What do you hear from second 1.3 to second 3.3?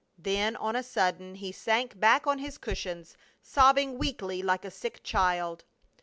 he sank back on his cushions,